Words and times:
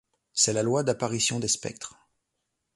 C’est 0.33 0.53
la 0.53 0.63
loi 0.63 0.81
d’apparition 0.81 1.39
des 1.39 1.47
spectres. 1.47 1.95